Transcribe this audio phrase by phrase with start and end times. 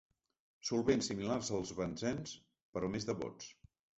[0.69, 2.33] Solvents similars als benzens,
[2.77, 3.53] però més devots.